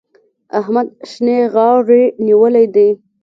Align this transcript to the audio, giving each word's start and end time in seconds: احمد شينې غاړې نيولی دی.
احمد 0.59 0.87
شينې 1.09 1.37
غاړې 1.53 2.03
نيولی 2.25 2.65
دی. 2.75 2.89